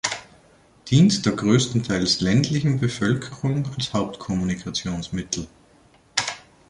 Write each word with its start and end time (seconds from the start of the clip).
Dient 0.87 1.27
der 1.27 1.33
größtenteils 1.33 2.21
ländlichen 2.21 2.79
Bevölkerung 2.79 3.67
als 3.77 3.93
Hauptkommunikationsmittel. 3.93 5.45